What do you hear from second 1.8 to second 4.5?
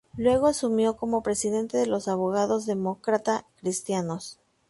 los abogados demócrata cristianos.